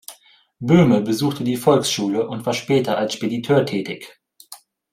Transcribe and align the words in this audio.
Böhme 0.59 1.01
besuchte 1.01 1.43
die 1.43 1.57
Volksschule 1.57 2.27
und 2.27 2.43
war 2.47 2.53
später 2.55 2.97
als 2.97 3.13
Spediteur 3.13 3.67
tätig. 3.67 4.19